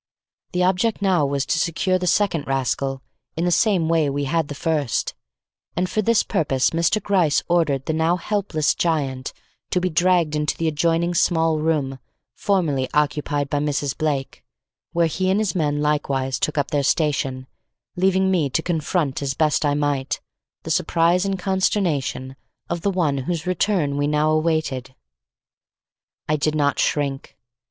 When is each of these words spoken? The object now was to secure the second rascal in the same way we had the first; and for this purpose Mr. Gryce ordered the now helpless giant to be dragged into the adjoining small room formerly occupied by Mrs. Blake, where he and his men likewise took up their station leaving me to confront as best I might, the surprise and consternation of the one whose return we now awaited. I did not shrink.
The 0.53 0.63
object 0.63 1.03
now 1.03 1.27
was 1.27 1.45
to 1.45 1.59
secure 1.59 1.99
the 1.99 2.07
second 2.07 2.47
rascal 2.47 3.03
in 3.37 3.45
the 3.45 3.51
same 3.51 3.87
way 3.87 4.09
we 4.09 4.23
had 4.23 4.47
the 4.47 4.55
first; 4.55 5.13
and 5.75 5.87
for 5.87 6.01
this 6.01 6.23
purpose 6.23 6.71
Mr. 6.71 6.99
Gryce 6.99 7.43
ordered 7.47 7.85
the 7.85 7.93
now 7.93 8.15
helpless 8.15 8.73
giant 8.73 9.31
to 9.69 9.79
be 9.79 9.91
dragged 9.91 10.35
into 10.35 10.57
the 10.57 10.67
adjoining 10.67 11.13
small 11.13 11.59
room 11.59 11.99
formerly 12.33 12.89
occupied 12.95 13.47
by 13.47 13.59
Mrs. 13.59 13.95
Blake, 13.95 14.43
where 14.91 15.05
he 15.05 15.29
and 15.29 15.39
his 15.39 15.53
men 15.53 15.83
likewise 15.83 16.39
took 16.39 16.57
up 16.57 16.71
their 16.71 16.81
station 16.81 17.45
leaving 17.95 18.31
me 18.31 18.49
to 18.49 18.63
confront 18.63 19.21
as 19.21 19.35
best 19.35 19.63
I 19.63 19.75
might, 19.75 20.19
the 20.63 20.71
surprise 20.71 21.25
and 21.25 21.37
consternation 21.37 22.35
of 22.71 22.81
the 22.81 22.89
one 22.89 23.19
whose 23.19 23.45
return 23.45 23.97
we 23.97 24.07
now 24.07 24.31
awaited. 24.31 24.95
I 26.27 26.37
did 26.37 26.55
not 26.55 26.79
shrink. 26.79 27.37